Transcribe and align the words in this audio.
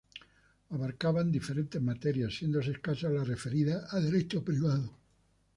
Abarcaban 0.73 1.31
diferentes 1.31 1.79
materias, 1.79 2.33
siendo 2.33 2.59
escasas 2.59 3.11
las 3.11 3.27
referidas 3.27 3.93
a 3.93 3.99
derecho 3.99 4.43
privado. 4.43 4.95